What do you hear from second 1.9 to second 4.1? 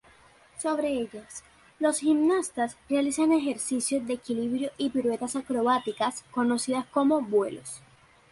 gimnastas realizan ejercicios